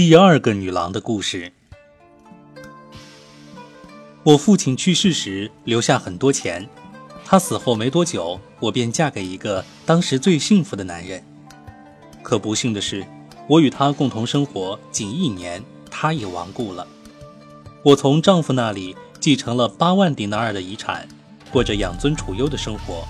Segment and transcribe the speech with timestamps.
[0.00, 1.52] 第二个女郎的故事。
[4.22, 6.66] 我父亲去世时留下很多钱，
[7.22, 11.22] 他死后没多久，我便嫁给一个当时最幸福的男人。
[12.22, 13.04] 可不幸的是，
[13.46, 16.86] 我与他共同生活仅一年，他也亡故了。
[17.84, 21.06] 我从丈夫那里继承了八万迪纳尔的遗产，
[21.52, 23.06] 过着养尊处优的生活。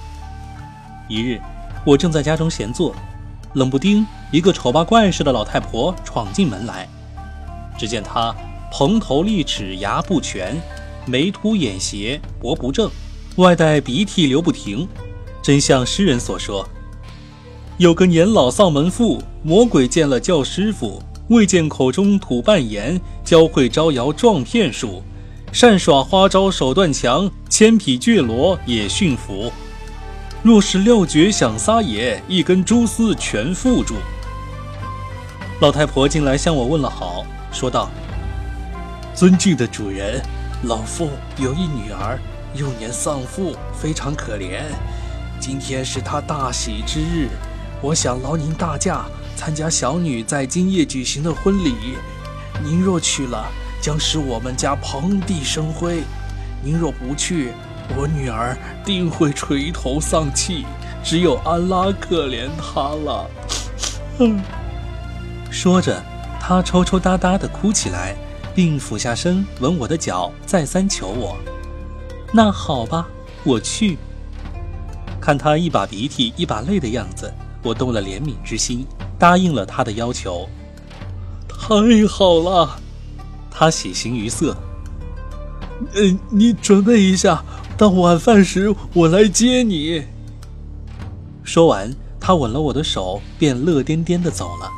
[1.09, 1.41] 一日，
[1.87, 2.93] 我正在家中闲坐，
[3.55, 6.89] 冷不丁，一个丑八怪似的老太婆闯进门来。
[7.79, 8.35] 只见她
[8.73, 10.57] 蓬头利齿，牙不全。
[11.07, 12.89] 眉凸眼斜，脖不正，
[13.37, 14.87] 外带鼻涕流不停，
[15.43, 16.69] 真像诗人所说
[17.79, 25.03] ：“有个年老丧门妇，魔鬼见了叫师傅，未见口中吐半言，教会招摇撞骗术，
[25.53, 29.51] 善耍花招手段强，千匹倔骡也驯服。
[30.43, 33.97] 若是料绝想撒野，一根蛛丝全缚住。”
[35.61, 37.91] 老太婆进来向我问了好，说道
[39.15, 40.23] ：“尊敬的主人。”
[40.65, 42.19] 老妇有一女儿，
[42.55, 44.61] 幼年丧父，非常可怜。
[45.41, 47.29] 今天是她大喜之日，
[47.81, 51.75] 我想劳您大驾参加小女在今夜举行的婚礼。
[52.63, 56.03] 您若去了，将使我们家蓬荜生辉；
[56.63, 57.53] 您若不去，
[57.97, 60.65] 我女儿定会垂头丧气，
[61.03, 63.31] 只有安拉可怜她了。
[65.51, 66.03] 说着，
[66.41, 68.17] 她抽抽搭搭地哭起来。
[68.53, 71.39] 并俯下身吻我的脚，再三求我。
[72.33, 73.07] 那好吧，
[73.45, 73.97] 我去。
[75.21, 78.85] 看他一把鼻涕一把泪的样子，我动了怜悯之心，
[79.21, 80.49] 答应了他的要求。
[81.49, 82.81] 太好了，
[83.53, 84.57] 他喜形于色。
[85.95, 87.43] 嗯，你准备一下，
[87.81, 90.05] 到晚饭时我来接你。
[91.43, 94.69] 说完，他吻了我的手，便乐颠颠地走了。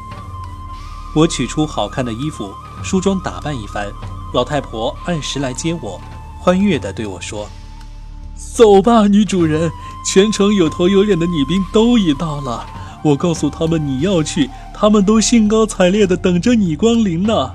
[1.13, 2.55] 我取出好看的衣服。
[2.81, 3.89] 梳妆打扮一番，
[4.33, 6.01] 老太婆按时来接我，
[6.39, 7.49] 欢悦地对我说
[8.55, 9.69] ：“走吧，女主人，
[10.07, 12.65] 全城有头有脸的女兵都已到了。
[13.03, 17.51] 我告诉他们你要去，他们都兴高采烈地等着你光临呢。”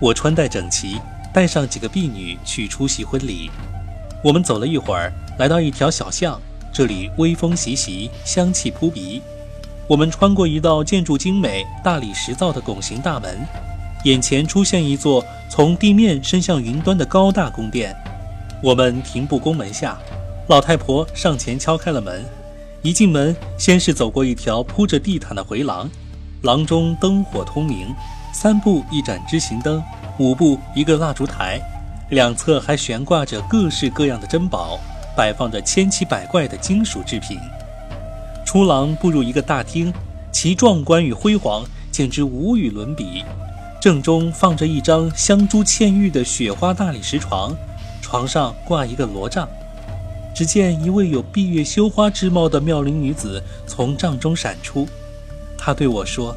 [0.00, 1.00] 我穿戴整齐，
[1.34, 3.50] 带上几个婢女去出席婚礼。
[4.22, 6.40] 我们走了一会儿，来到一条小巷，
[6.72, 9.22] 这里微风习习，香气扑鼻。
[9.86, 13.38] 我们穿过一道建筑精美、大理石造的拱形大门。
[14.04, 17.94] 眼前出现一座从地面伸向云端的高大宫殿，
[18.60, 19.96] 我们停步宫门下，
[20.48, 22.24] 老太婆上前敲开了门。
[22.82, 25.88] 一进门，先是走过一条铺着地毯的回廊，
[26.42, 27.94] 廊中灯火通明，
[28.32, 29.82] 三步一盏知行灯，
[30.18, 31.60] 五步一个蜡烛台，
[32.10, 34.78] 两侧还悬挂着各式各样的珍宝，
[35.16, 37.38] 摆放着千奇百怪的金属制品。
[38.46, 39.92] 出廊步入一个大厅，
[40.32, 43.22] 其壮观与辉煌简直无与伦比。
[43.80, 47.54] 正中放着一张镶珠嵌玉的雪花大理石床，
[48.00, 49.46] 床上挂一个罗帐。
[50.34, 54.88] 只见一位有闭月羞花之貌的妙龄女子从帐中闪出，
[55.58, 56.34] 她对我说：“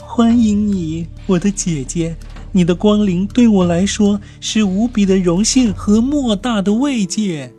[0.00, 2.16] 欢迎你，我的姐姐，
[2.54, 7.52] 你的光临对我来说是无比的荣幸和莫大的慰藉。”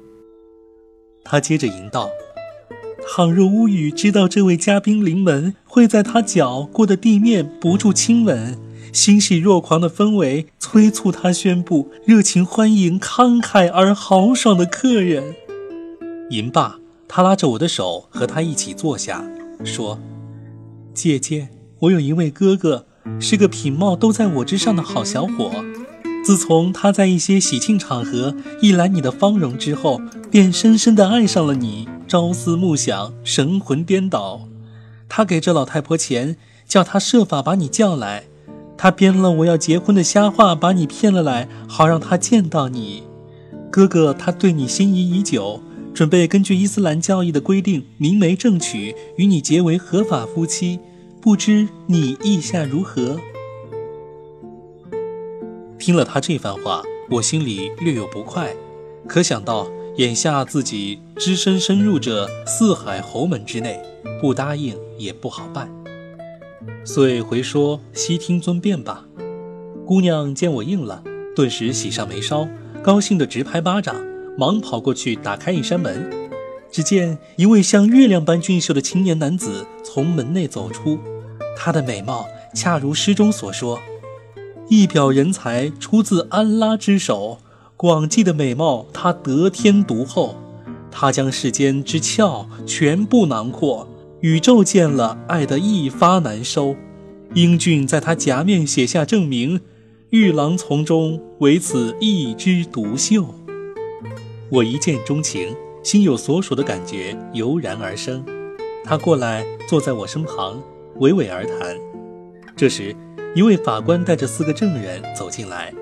[1.24, 2.10] 他接着吟道
[3.08, 8.58] ：“倘若乌羽知道这位嘉宾临门，会在他脚过的地面不住亲吻。”
[8.94, 15.36] 欣喜若狂的氛围催促他宣布热情欢迎慷慨而豪爽的客人。
[16.30, 19.26] 吟罢，他拉着我的手和他一起坐下，
[19.66, 20.00] 说
[20.96, 22.86] ：“姐姐，我有一位哥哥，
[23.20, 25.52] 是个品貌都在我之上的好小伙。
[26.24, 30.02] 自从他在一些喜庆场合一览你的芳容之后，
[30.32, 34.48] 便深深地爱上了你，朝思暮想，神魂颠倒。
[35.08, 36.36] 他给这老太婆钱，
[36.68, 38.24] 叫他设法把你叫来。”
[38.78, 43.04] 他编了我要结婚的瞎话，把你骗了来，好让他见到你。
[43.72, 45.62] 哥哥，他对你心仪已久，
[45.94, 50.80] 准备根据伊斯兰教义的规定，明媒正娶，与你结为合法夫妻。
[51.26, 53.20] 不知你意下如何？
[55.80, 58.56] 听了他这番话，我心里略有不快，
[59.08, 59.68] 可想到
[59.98, 63.82] 眼下自己只身深入这四海侯门之内，
[64.22, 65.68] 不答应也不好办。
[66.84, 69.08] 遂回说：“悉听尊便吧。”
[69.84, 71.04] 姑娘见我应了，
[71.36, 72.48] 顿时喜上眉梢，
[72.84, 73.96] 高兴得直拍巴掌，
[74.38, 76.08] 忙跑过去打开一扇门。
[76.72, 81.00] 只见一位像月亮般俊秀的青年男子从门内走出，
[81.56, 83.80] 她的美貌恰如诗中所说
[84.70, 87.40] ：“一表人才出自安拉之手，
[87.76, 90.36] 广济的美貌她得天独厚，
[90.92, 93.88] 她将世间之俏全部囊括。”
[94.22, 96.76] 宇宙见了，爱得一发难收，
[97.36, 99.62] 英俊在他颊面写下证明，
[100.10, 103.36] 玉郎从中唯此一枝独秀。
[104.50, 108.26] 我一见钟情，心有所属的感觉油然而生。
[108.84, 110.60] 他过来坐在我身旁，
[111.00, 111.78] 娓娓而谈。
[112.56, 112.96] 这时，
[113.36, 115.74] 一位法官带着四个证人走进来，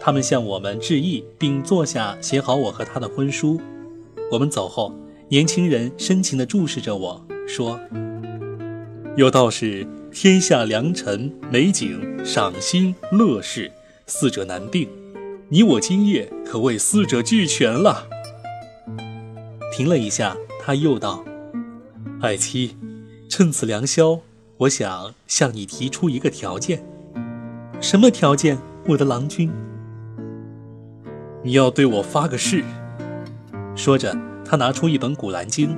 [0.00, 3.60] 他们向我们致意，并坐下写好我和他的婚书。
[4.30, 4.94] 我们走后，
[5.28, 7.80] 年轻人深情地注视着我说。
[9.16, 13.70] 有道是：天下良辰美景赏心乐事，
[14.06, 14.88] 四者难并。
[15.48, 18.06] 你我今夜可谓四者俱全了。
[19.76, 21.24] 停了一下，他又道
[22.22, 22.76] ：“爱妻，
[23.28, 24.20] 趁此良宵，
[24.60, 26.84] 我想向你提出一个条件。
[27.80, 28.58] 什么条件，
[28.88, 29.50] 我的郎君？
[31.42, 32.62] 你要对我发个誓。”
[33.74, 34.14] 说着，
[34.44, 35.70] 他拿出一本《古兰经》，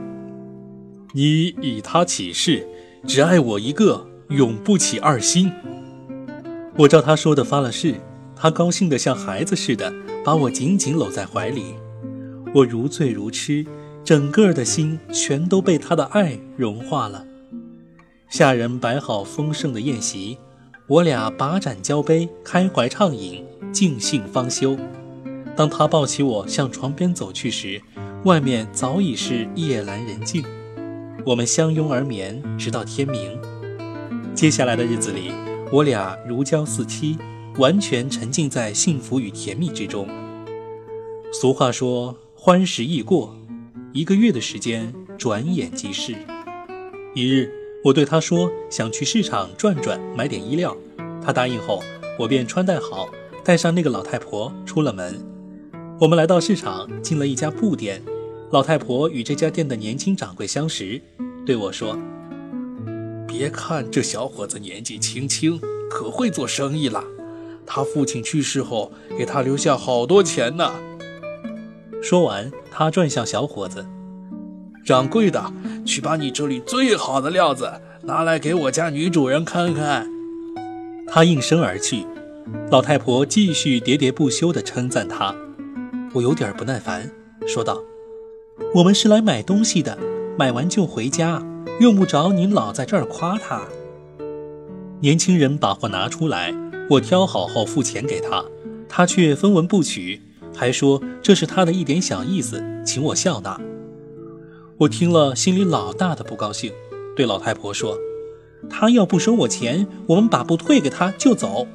[1.12, 2.66] 你以他起誓。
[3.06, 5.52] 只爱我一个，永不起二心。
[6.76, 7.94] 我照他说的发了誓，
[8.34, 9.92] 他高兴得像孩子似的，
[10.24, 11.74] 把我紧紧搂在怀里。
[12.52, 13.64] 我如醉如痴，
[14.02, 17.24] 整个的心全都被他的爱融化了。
[18.32, 20.38] 下人摆好丰盛的宴席，
[20.86, 23.44] 我俩把盏交杯，开怀畅饮，
[23.74, 24.74] 尽兴方休。
[25.54, 27.78] 当他抱起我向床边走去时，
[28.24, 30.42] 外面早已是夜阑人静。
[31.26, 33.38] 我们相拥而眠，直到天明。
[34.34, 35.30] 接下来的日子里，
[35.70, 37.18] 我俩如胶似漆，
[37.58, 40.08] 完全沉浸在幸福与甜蜜之中。
[41.34, 43.36] 俗话说“欢时易过”，
[43.92, 46.16] 一个月的时间转眼即逝。
[47.14, 47.52] 一日，
[47.84, 50.76] 我对他说想去市场转转，买点衣料。
[51.20, 51.82] 他答应后，
[52.16, 53.08] 我便穿戴好，
[53.42, 55.20] 带上那个老太婆出了门。
[56.00, 58.00] 我们来到市场，进了一家布店。
[58.52, 61.00] 老太婆与这家店的年轻掌柜相识，
[61.44, 61.98] 对我说
[63.26, 67.02] ：“别看这小伙子年纪轻轻，可会做生意了。
[67.66, 70.72] 他父亲去世后，给他留下好多钱呢。”
[72.02, 73.86] 说完，他转向小伙子
[74.84, 75.52] ：“掌柜的，
[75.84, 77.70] 去把你这里最好的料子
[78.02, 80.06] 拿来给我家女主人看看。”
[81.08, 82.06] 他应声而去。
[82.70, 85.34] 老太婆继续喋喋不休地称赞他。
[86.12, 87.08] 我有点不耐烦，
[87.46, 87.80] 说道。
[88.74, 89.96] 我们是来买东西的，
[90.36, 91.42] 买完就回家，
[91.80, 93.62] 用不着您老在这儿夸他。
[95.00, 96.52] 年轻人把货拿出来，
[96.90, 98.44] 我挑好后付钱给他，
[98.88, 100.20] 他却分文不取，
[100.54, 103.58] 还说这是他的一点小意思，请我笑纳。
[104.82, 106.72] 我听了心里老大的不高兴，
[107.14, 107.96] 对老太婆说
[108.68, 111.68] ：“他要不收我钱，我们把布退给他就走。”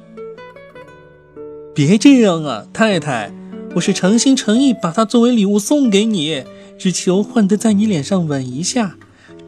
[1.74, 3.32] 别这样啊，太太，
[3.76, 6.44] 我是诚心诚意把它作为礼物送给你。
[6.78, 8.98] 只求换得在你脸上吻一下，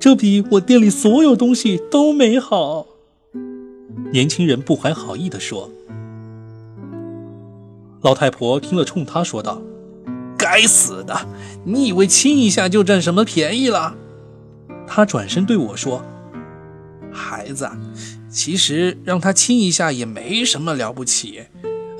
[0.01, 2.87] 这比我店里所有东西都美好。
[4.11, 5.71] 年轻人不怀好意地说。
[8.01, 9.61] 老太婆听了，冲他说道
[10.51, 11.17] ：“该死的，
[11.65, 13.95] 你以为亲一下就占什么便宜了？”
[14.85, 16.05] 他转身对我说
[17.13, 17.71] ：“孩子，
[18.29, 21.45] 其实让他亲一下也没什么了不起。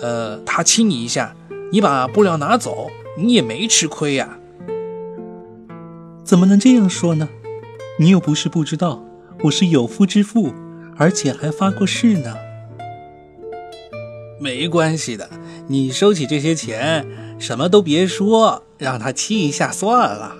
[0.01, 1.37] 呃，他亲你一下，
[1.71, 4.37] 你把布料拿走，你也没吃亏呀。”
[6.27, 7.29] 怎么能这样说呢？
[8.01, 9.05] 你又不是不知道，
[9.45, 10.53] 我是有夫之妇，
[10.97, 12.35] 而且还发过誓呢。
[14.41, 15.31] 没关系的，
[15.69, 17.07] 你收起这些钱，
[17.41, 20.37] 什么都别说，让他亲一下算了。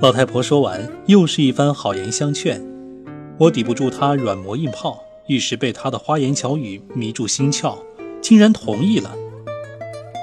[0.00, 2.64] 老太婆说完，又是一番好言相劝，
[3.38, 7.76] 我抵不住她软磨硬泡，一时被她的花言巧语迷住心窍，
[8.22, 9.14] 竟然同意了。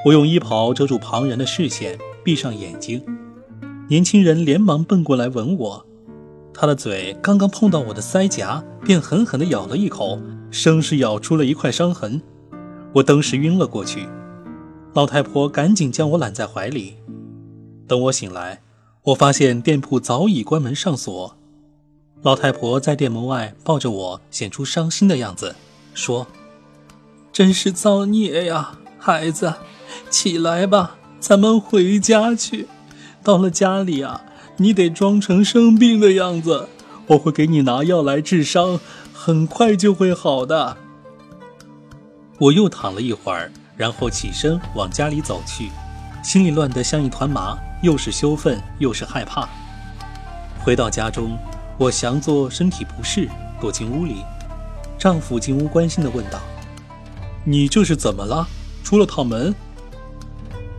[0.04, 3.04] 我用衣袍遮住旁人的视线，闭上眼睛。
[3.88, 5.86] 年轻人连忙奔过来吻我，
[6.56, 10.20] 他的嘴刚刚碰到我的腮颊，便狠狠地咬了一口，
[10.50, 12.20] 生是咬出了一块伤痕。
[12.94, 14.08] 我当时晕了过去，
[14.94, 16.96] 老太婆赶紧将我揽在怀里。
[17.88, 18.62] 等我醒来，
[19.04, 21.38] 我发现店铺早已关门上锁。
[22.22, 25.56] 老太婆在店门外抱着我，显出伤心的样子，
[25.94, 26.28] 说
[27.32, 29.54] ：“真是造孽呀，孩子，
[30.10, 32.68] 起来吧，咱们回家去。”
[33.24, 34.26] 到了家里啊，
[34.58, 36.68] 你得装成生病的样子，
[37.08, 38.80] 我会给你拿药来治伤，
[39.14, 40.78] 很快就会好的。
[42.40, 45.72] 我又躺了一会儿，然后起身往家里走去，
[46.24, 49.50] 心里乱得像一团麻，又是羞愤又是害怕。
[50.60, 51.36] 回到家中，
[51.80, 53.28] 我详作身体不适，
[53.60, 54.18] 躲进屋里。
[55.00, 56.40] 丈夫进屋关心地问道
[57.44, 58.48] ：“你这是怎么了？
[58.84, 59.52] 出了趟门？”“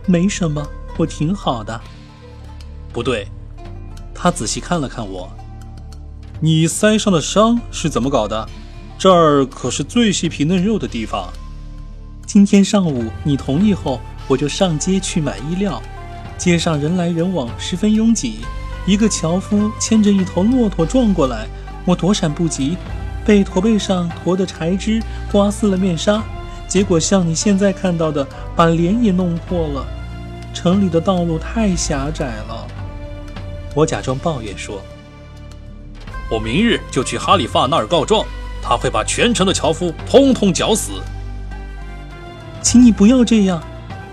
[0.07, 0.65] 没什么，
[0.97, 1.77] 我挺好的。”
[2.93, 3.27] 不对，
[4.15, 5.29] 他仔细看了看我。
[6.39, 8.47] 你腮上的伤是怎么搞的？
[8.97, 11.27] 这儿可是最细皮嫩肉的地方。
[12.33, 15.79] 今天上午你同意后，我就上街去买衣料。
[16.35, 18.39] 街上人来人往，十分拥挤。
[18.87, 21.45] 一个樵夫牵着一头骆驼撞过来，
[21.85, 22.75] 我躲闪不及，
[23.23, 24.99] 被驼背上驮的柴枝
[25.31, 26.23] 刮撕了面纱，
[26.67, 29.85] 结果像你现在看到的，把脸也弄破了。
[30.55, 32.67] 城里的道路太狭窄了。
[33.75, 34.81] 我假装抱怨说。
[36.31, 38.25] 我明日就去哈里发那儿告状，
[38.59, 40.93] 他会把全城的樵夫通通绞死。
[42.63, 43.61] 请你不要这样，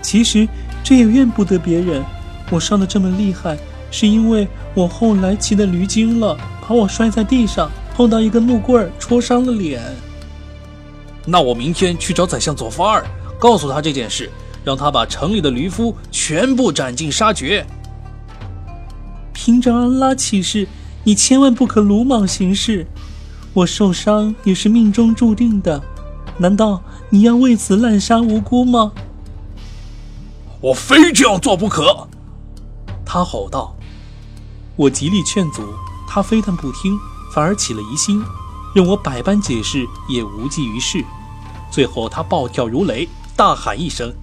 [0.01, 0.47] 其实
[0.83, 2.03] 这也怨不得别人。
[2.51, 3.57] 我伤得这么厉害，
[3.89, 9.81] 是因为我后来骑的驴惊了，把我摔在地上，碰到一根木棍戳伤了脸。
[11.25, 13.05] 那我明天去找宰相左发二，
[13.39, 14.29] 告诉他这件事，
[14.63, 17.65] 让他把城里的驴夫全部斩尽杀绝。
[19.33, 20.67] 凭着安拉起誓。
[21.03, 22.85] 你千万不可鲁莽行事，
[23.55, 25.81] 我受伤也是命中注定的，
[26.37, 26.79] 难道
[27.13, 28.93] 你要为此滥杀无辜吗？
[30.61, 32.07] 我非这样做不可！
[33.05, 33.75] 他吼道。
[34.77, 35.61] 我极力劝阻，
[36.07, 36.97] 他非但不听，
[37.33, 38.23] 反而起了疑心，
[38.73, 41.03] 任我百般解释也无济于事。
[41.69, 44.13] 最后，他暴跳如雷，大喊一声，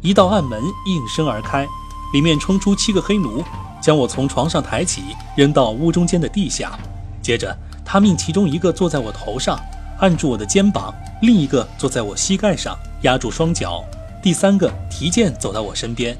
[0.00, 1.66] 一道暗门应声而开，
[2.12, 3.42] 里面冲出七个黑奴。
[3.82, 5.02] 将我从床上抬起，
[5.36, 6.78] 扔到屋中间的地下。
[7.20, 9.58] 接着，他命其中一个坐在我头上，
[9.98, 13.82] 按住我的肩膀；另一个坐在我膝盖上，压住双脚；
[14.22, 16.16] 第三个提剑走到我身边，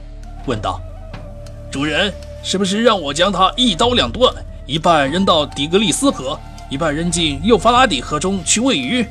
[0.47, 0.81] 问道
[1.71, 4.35] ：“主人，是不是让我将他一刀两断，
[4.67, 6.39] 一半扔到底格里斯河，
[6.71, 9.07] 一半扔进幼发拉底河中去喂鱼？”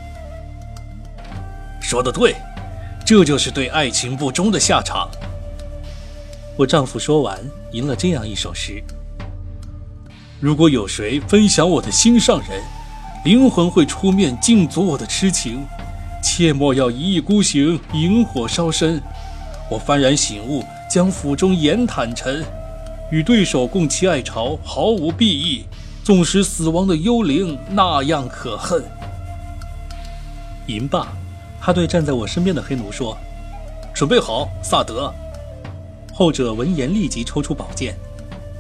[1.80, 2.36] 说的对，
[3.06, 5.08] 这就是对爱情不忠的下场。
[6.58, 7.40] 我丈夫说完，
[7.72, 8.82] 吟了这样一首诗：
[10.40, 12.64] 如果有谁分享我的心上人，
[13.26, 15.66] 灵魂会出面禁足我的痴情，
[16.22, 19.02] 切莫要一意孤行，引火烧身。
[19.68, 22.46] 我幡然醒悟，将府中言坦陈，
[23.10, 25.66] 与对手共期爱巢，毫无裨益。
[26.04, 28.84] 纵使死亡的幽灵那样可恨。
[30.68, 31.08] 吟罢，
[31.60, 33.18] 他对站在我身边的黑奴说
[33.92, 35.12] ：“准备好，萨德。”
[36.14, 37.98] 后者闻言立即抽出宝剑，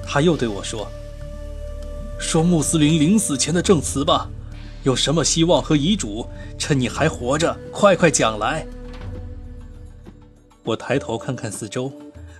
[0.03, 0.87] 他又对我说
[2.17, 4.27] ：“说穆斯林临死前的证词吧，
[4.85, 6.25] 有什么希望和遗嘱？
[6.57, 8.65] 趁你还活着，快快讲来。”
[10.63, 11.91] 我抬头看看四周，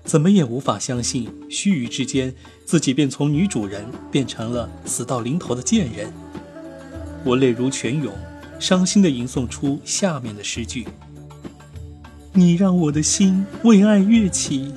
[0.04, 2.34] 怎么也无法相信，须臾之间，
[2.64, 6.14] 自己便从女主人变成了死到临头的贱人。
[7.24, 8.14] 我泪如泉涌，
[8.60, 10.88] 伤心地吟诵出下面的诗句
[12.32, 14.72] ：“你让我的心为爱跃起。”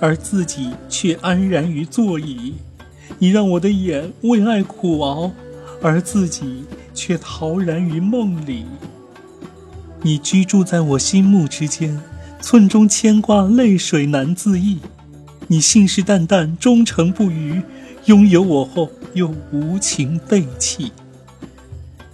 [0.00, 2.54] 而自己却安然于座椅，
[3.20, 5.30] 你让我的眼为爱苦熬，
[5.80, 8.66] 而自己却陶然于梦里。
[10.02, 12.00] 你居住在我心目之间，
[12.40, 14.78] 寸中牵挂，泪水难自抑。
[15.48, 17.62] 你信誓旦旦，忠诚不渝，
[18.06, 20.92] 拥有我后又无情背弃。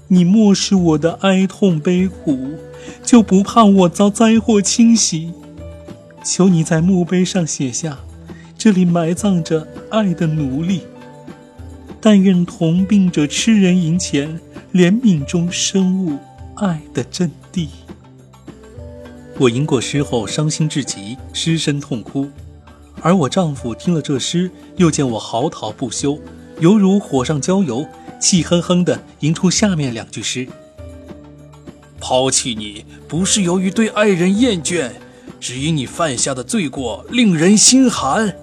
[0.08, 2.54] 你漠视我的哀痛悲苦，
[3.02, 5.32] 就不怕我遭灾祸侵袭？
[6.24, 7.98] 求你在墓碑上写下，
[8.56, 10.82] 这里埋葬着爱的奴隶。
[12.00, 14.40] 但愿同病者吃人赢钱，
[14.72, 16.18] 怜悯中深悟
[16.56, 17.68] 爱的真谛。
[19.38, 22.28] 我吟过诗后，伤心至极，失声痛哭。
[23.00, 26.18] 而我丈夫听了这诗，又见我嚎啕不休，
[26.60, 27.86] 犹如火上浇油，
[28.20, 30.48] 气哼哼地吟出下面两句诗：
[32.00, 34.90] 抛弃你不是由于对爱人厌倦。
[35.40, 38.34] 只因你犯下的罪过令人心寒。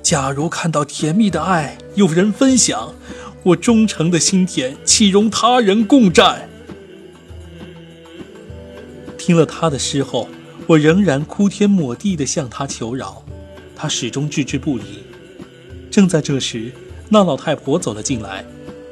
[0.00, 2.94] 假如看到甜蜜的爱有人分享，
[3.42, 6.48] 我忠诚的心田岂容他人共占？
[9.16, 10.28] 听了他的诗后，
[10.66, 13.24] 我仍然哭天抹地地向他求饶，
[13.74, 15.04] 他始终置之不理。
[15.90, 16.72] 正在这时，
[17.08, 18.44] 那老太婆走了进来，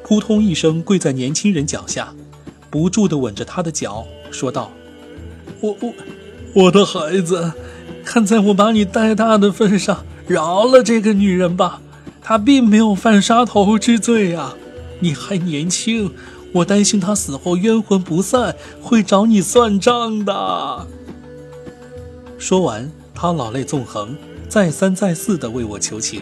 [0.02, 2.14] 扑通一声跪在年轻人脚下，
[2.70, 4.72] 不住地吻着他的脚，说道
[5.60, 5.92] ：“我我。”
[6.54, 7.52] 我的孩子，
[8.04, 11.82] 看在我把你带大的份上，饶了这个女人吧。
[12.28, 14.54] 他并没有犯杀头之罪啊！
[15.00, 16.12] 你还年轻，
[16.52, 20.86] 我担心他死后冤魂不散，会找你算账的。
[22.36, 24.14] 说完，他老泪纵横，
[24.46, 26.20] 再三再四地为我求情。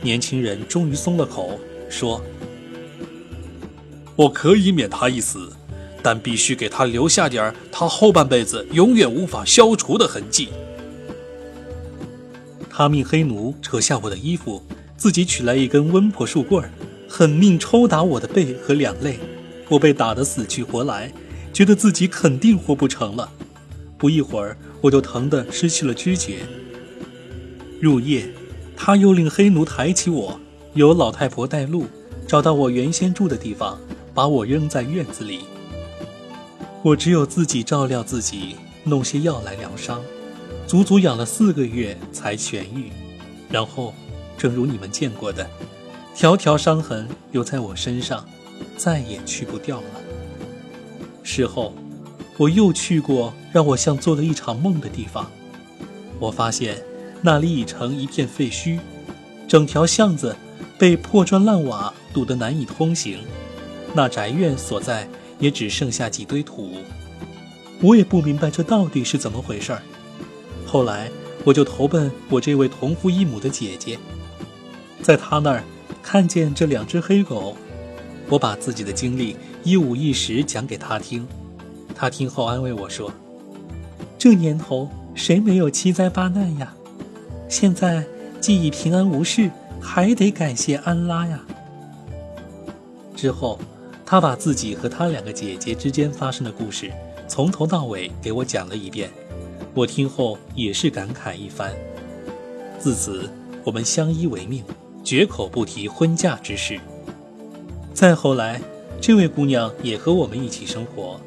[0.00, 1.56] 年轻人终于松了口，
[1.88, 2.20] 说
[4.16, 5.52] ：“我可以免他一死。”
[6.02, 10.48] 但必须给他留下点他后半辈子永远无法消除的痕迹。
[12.68, 14.60] 他命黑奴扯下我的衣服，
[15.02, 16.70] 自己取来一根温婆树棍，
[17.08, 19.18] 狠命抽打我的背和两肋，
[19.68, 21.12] 我被打得死去活来，
[21.52, 23.28] 觉得自己肯定活不成了。
[23.98, 26.46] 不一会儿，我就疼得失去了知觉。
[27.80, 28.32] 入夜，
[28.76, 30.38] 他又令黑奴抬起我，
[30.74, 31.86] 由老太婆带路，
[32.28, 33.80] 找到我原先住的地方，
[34.14, 35.40] 把我扔在院子里。
[36.84, 38.54] 我只有自己照料自己，
[38.84, 40.00] 弄些药来疗伤，
[40.64, 42.92] 足足养了四个月才痊愈。
[43.50, 43.92] 然后，
[44.36, 45.48] 正如你们见过的。
[46.14, 48.26] 条条伤痕留在我身上，
[48.76, 49.86] 再也去不掉了。
[51.22, 51.74] 事后，
[52.36, 55.30] 我又去过让我像做了一场梦的地方。
[56.18, 56.82] 我发现
[57.22, 58.78] 那里已成一片废墟，
[59.48, 60.36] 整条巷子
[60.78, 63.18] 被破砖烂瓦堵得难以通行。
[63.94, 65.08] 那宅院所在
[65.38, 66.72] 也只剩下几堆土。
[67.80, 69.82] 我也不明白这到底是怎么回事儿。
[70.66, 71.10] 后来，
[71.44, 73.98] 我就投奔我这位同父异母的姐姐，
[75.02, 75.62] 在他那儿。
[76.02, 77.56] 看见这两只黑狗，
[78.28, 81.26] 我把自己的经历一五一十讲给他听。
[81.94, 83.12] 他听后安慰我说
[84.18, 86.74] ：“这年头谁没有七灾八难呀？
[87.48, 88.04] 现在
[88.40, 89.48] 既已平安无事，
[89.80, 91.38] 还得感谢安拉呀。”
[93.14, 93.60] 之后，
[94.04, 96.90] 他把自己和他两个姐姐之间发生的故事
[97.28, 99.08] 从头到尾给我讲了一遍。
[99.72, 101.72] 我听后也是感慨一番。
[102.80, 103.30] 自此，
[103.62, 104.64] 我们相依为命。
[105.04, 106.80] 绝口不提婚嫁之事。
[107.92, 108.60] 再后来，
[109.00, 111.20] 这位姑娘也和我们一起生活，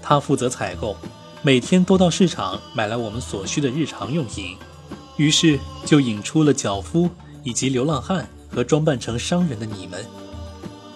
[0.00, 0.96] 她负责采购，
[1.42, 4.56] 每天都到市场买来我们所需的日常用品，
[5.16, 7.08] 于是就引出了脚夫
[7.42, 10.04] 以及流浪汉和装扮成商人的你们。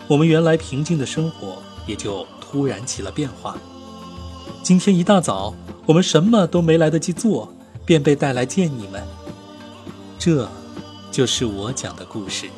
[0.09, 3.57] 我们原来平静的生活也就突然起了变化。
[4.63, 5.55] 今天一大早，
[5.87, 7.53] 我们什么都没来得及做，
[7.85, 9.03] 便被带来见你们。
[10.19, 10.49] 这。
[11.11, 12.49] 就是我讲的故事。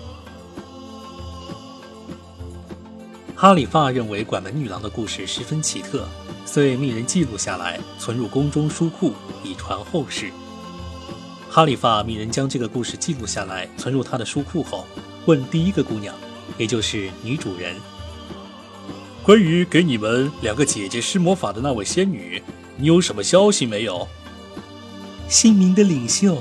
[3.35, 6.06] 哈里发认为管门女郎的故事十分奇特，
[6.44, 10.31] 遂命人记录下来，存入宫中书库，以传后世。
[11.50, 14.87] 哈里发命人将这个故事记录下来，存入他的书库后，
[15.27, 16.14] 问第一个姑娘，
[16.57, 17.74] 也就是女主人
[19.24, 22.40] ：“关于给你们两个姐姐施魔法的那位仙女，
[22.77, 24.07] 你有什么消息没有？”
[25.29, 26.40] 姓名的领袖。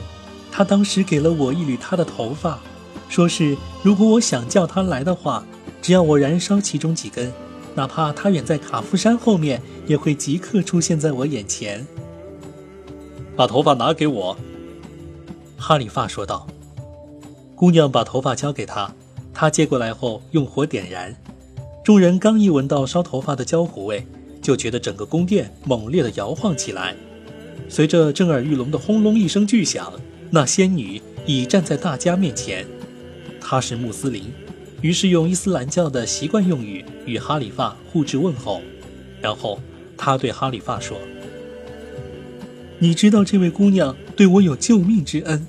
[0.52, 2.60] 他当时给了我一缕他的头发，
[3.08, 5.44] 说是如果我想叫他来的话，
[5.82, 7.32] 只要我燃烧其中几根，
[7.74, 11.88] 哪怕他远在卡夫山后面，也会即刻出现在我眼前。
[13.36, 14.38] 把头发拿给我，
[15.58, 16.46] 哈里发说道。
[17.56, 18.94] 姑娘把头发交给他，
[19.34, 21.16] 他接过来后用火点燃。
[21.84, 24.06] 众人刚一闻到烧头发的焦糊味，
[24.42, 26.96] 就觉得整个宫殿猛烈地摇晃起来，
[27.70, 29.92] 随着震耳欲聋的轰隆一声巨响。
[30.34, 32.66] 那仙女已站在大家面前，
[33.42, 34.32] 她是穆斯林，
[34.80, 38.62] 于是用伊斯兰教的习惯用语与哈里发互致问候，
[39.22, 39.60] 然后
[39.98, 40.98] 他对哈里发说
[42.80, 45.46] ：“你知道这位姑娘对我有救命之恩，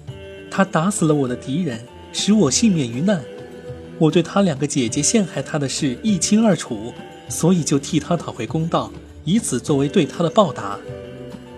[0.51, 1.81] 她打死了我的敌人，
[2.13, 3.23] 使我幸免于难。
[3.99, 6.93] 我对她两个姐姐陷害她的事一清二楚，
[7.29, 8.93] 所以就替她讨回公道，
[9.25, 10.77] 以此作为对她的报答。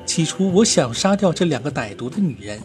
[0.05, 2.61] 起初我想杀掉这两个歹毒的女人。”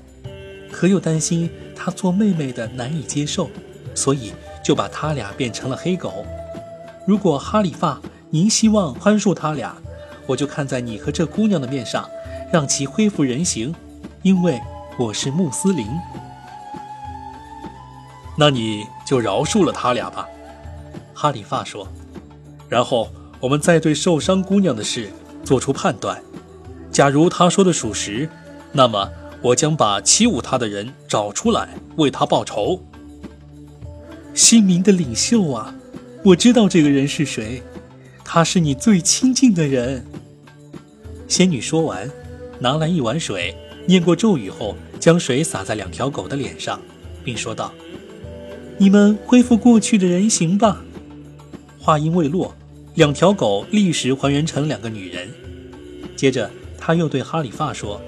[0.79, 3.49] 可又担心她做妹妹的难以接受，
[3.93, 4.31] 所以
[4.63, 6.25] 就把他俩变成了黑狗。
[7.05, 9.75] 如果哈里发您希望宽恕他俩，
[10.25, 12.09] 我就看在你和这姑娘的面上，
[12.49, 13.75] 让其恢复人形，
[14.21, 14.57] 因为
[14.97, 15.85] 我是穆斯林。
[18.37, 20.29] 那你就饶恕了他俩吧，
[21.13, 21.85] 哈里发说。
[22.69, 23.09] 然后
[23.41, 25.09] 我们再对受伤姑娘的事
[25.43, 26.23] 做出判断。
[26.89, 28.29] 假如他说的属实，
[28.71, 29.11] 那么。
[29.41, 32.82] 我将把欺侮他的人找出来，为他报仇。
[34.34, 35.73] 新民的领袖啊，
[36.25, 37.63] 我知道这个人是谁，
[38.23, 40.06] 他是你最亲近的人。
[41.28, 42.10] 仙女说完，
[42.60, 46.82] 拿来一碗水，念过咒语后，将水洒在两条狗的脸上，
[47.23, 47.73] 并说道
[48.78, 50.82] ：“你们恢复过去的人形吧。”
[51.80, 52.54] 话音未落，
[52.95, 55.30] 两条狗立时还原成两个女人。
[56.15, 58.02] 接着，他又对哈里发说。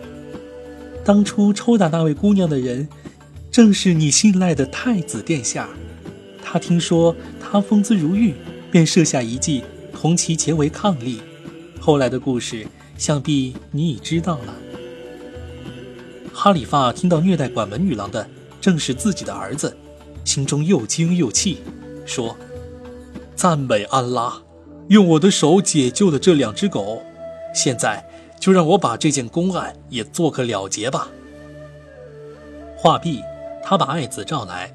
[1.03, 2.87] 当初抽打那位姑娘的人，
[3.51, 5.67] 正是你信赖的太子殿下。
[6.43, 8.35] 他听说她风姿如玉，
[8.71, 11.19] 便设下一计，同其结为伉俪。
[11.79, 14.55] 后来的故事，想必你已知道了。
[16.31, 18.27] 哈里发听到虐待管门女郎的
[18.59, 19.75] 正是自己的儿子，
[20.23, 21.57] 心中又惊又气，
[22.05, 22.37] 说
[23.35, 24.41] ：“赞美安拉，
[24.89, 27.01] 用我的手解救了这两只狗，
[27.55, 28.05] 现在。”
[28.41, 31.07] 就让我把这件公案也做个了结吧。
[32.75, 33.21] 话毕，
[33.63, 34.73] 他把爱子召来，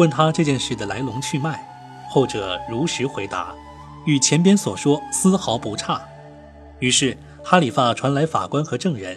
[0.00, 1.64] 问他这件事的来龙去脉。
[2.10, 3.54] 后者如实回答，
[4.04, 6.02] 与前边所说丝毫不差。
[6.80, 9.16] 于是哈里发传来法官和证人，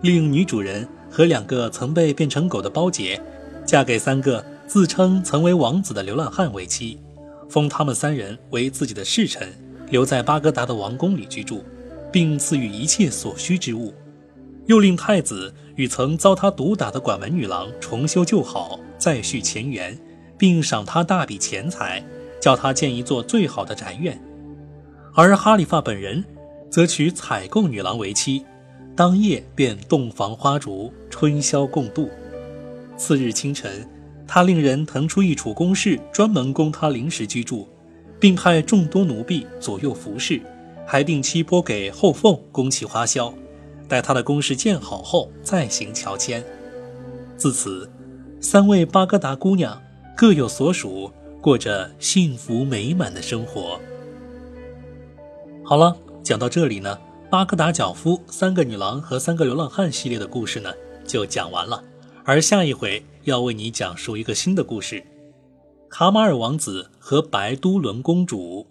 [0.00, 3.20] 令女主人和两个曾被变成狗的包姐，
[3.66, 7.00] 嫁给三个自称曾为王子的流浪汉为妻，
[7.50, 9.52] 封他们三人为自己的侍臣，
[9.90, 11.64] 留在巴格达的王宫里居住，
[12.12, 13.94] 并赐予一切所需之物。
[14.66, 19.98] 又令太子与曾遭他毒打的管文女郎重修旧好，再续前缘，
[20.38, 22.04] 并赏他大笔钱财，
[22.40, 24.22] 叫他建一座最好的宅院。
[25.14, 26.24] 而哈里发本人，
[26.70, 28.44] 则娶采购女郎为妻，
[28.94, 32.08] 当夜便洞房花烛，春宵共度。
[32.96, 33.84] 次日清晨，
[34.28, 37.68] 他令人腾出一处宫室，专门供他临时居住，
[38.20, 40.40] 并派众多奴婢左右服侍，
[40.86, 43.32] 还定期拨给后凤供其花销。
[43.88, 46.42] 待他的宫室建好后，再行乔迁。
[47.36, 47.90] 自此，
[48.40, 49.82] 三位巴格达姑娘
[50.16, 53.78] 各有所属，过着幸福美满的生活。
[55.64, 56.98] 好了，讲到这里呢，
[57.30, 60.72] 巴格达脚夫、三个女郎和三个流浪汉系列的故事呢
[61.04, 61.82] 就讲完了。
[62.24, 65.04] 而下一回要为你讲述一个新的故事：
[65.90, 68.66] 卡马尔王子和白都伦公主。